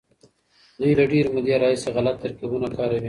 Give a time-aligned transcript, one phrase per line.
[0.79, 2.99] دوی له ډېرې مودې راهيسې غلط ترکيبونه کاروي.